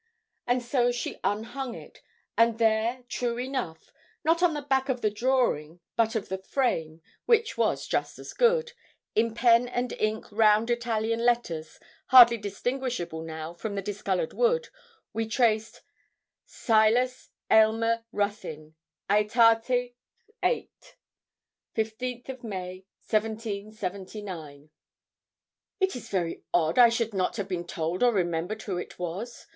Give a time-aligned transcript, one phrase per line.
[0.47, 2.01] And so she unhung it,
[2.35, 3.93] and there, true enough,
[4.23, 8.33] not on the back of the drawing, but of the frame, which was just as
[8.33, 8.71] good,
[9.13, 14.69] in pen and ink round Italian letters, hardly distinguishable now from the discoloured wood,
[15.13, 15.83] we traced
[16.47, 18.73] 'Silas Aylmer Ruthyn,
[19.07, 19.93] AEtate
[20.41, 20.71] viii.
[21.75, 24.71] 15 May, 1779.'
[25.79, 29.45] 'It is very odd I should not have been told or remembered who it was.